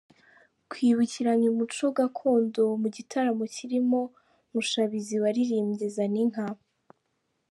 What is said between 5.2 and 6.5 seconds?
waririmbye Zaninka